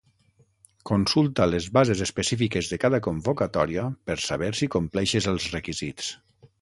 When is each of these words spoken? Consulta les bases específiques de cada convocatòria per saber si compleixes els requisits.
Consulta 0.89 1.45
les 1.49 1.67
bases 1.75 2.01
específiques 2.05 2.71
de 2.71 2.79
cada 2.85 3.01
convocatòria 3.09 3.85
per 4.09 4.17
saber 4.31 4.51
si 4.61 4.71
compleixes 4.77 5.29
els 5.35 5.47
requisits. 5.59 6.11